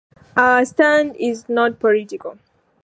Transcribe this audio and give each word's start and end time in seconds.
Our 0.35 0.65
stand 0.65 1.15
is 1.19 1.47
not 1.47 1.77
political. 1.79 2.39